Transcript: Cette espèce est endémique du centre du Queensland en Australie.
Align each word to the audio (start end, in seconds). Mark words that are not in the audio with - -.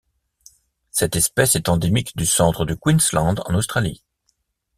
Cette 0.89 1.15
espèce 1.15 1.55
est 1.55 1.69
endémique 1.69 2.17
du 2.17 2.25
centre 2.25 2.65
du 2.65 2.75
Queensland 2.75 3.35
en 3.45 3.53
Australie. 3.53 4.03